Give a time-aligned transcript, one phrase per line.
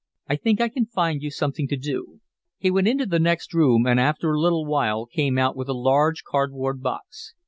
[0.27, 2.21] "I think I can find you something to do."
[2.57, 5.73] He went into the next room and after a little while came out with a
[5.75, 7.35] large cardboard box.